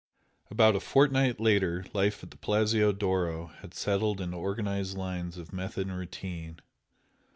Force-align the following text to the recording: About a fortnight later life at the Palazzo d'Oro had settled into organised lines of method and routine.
About 0.49 0.75
a 0.75 0.79
fortnight 0.79 1.39
later 1.39 1.85
life 1.93 2.23
at 2.23 2.31
the 2.31 2.37
Palazzo 2.37 2.91
d'Oro 2.91 3.51
had 3.61 3.75
settled 3.75 4.19
into 4.19 4.35
organised 4.35 4.97
lines 4.97 5.37
of 5.37 5.53
method 5.53 5.85
and 5.89 5.95
routine. 5.95 6.57